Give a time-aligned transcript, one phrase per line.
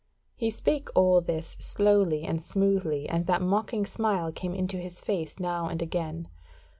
[0.35, 5.39] He spake all this slowly and smoothly and that mocking smile came into his face
[5.39, 6.27] now and again.